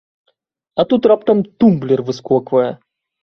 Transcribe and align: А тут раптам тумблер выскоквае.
А 0.79 0.85
тут 0.93 1.01
раптам 1.11 1.43
тумблер 1.63 1.99
выскоквае. 2.07 2.67